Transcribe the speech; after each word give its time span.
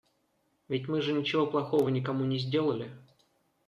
Ведь 0.67 0.87
мы 0.87 0.99
же 1.03 1.13
ничего 1.13 1.45
плохого 1.45 1.87
никому 1.89 2.25
не 2.25 2.39
сделали. 2.39 2.91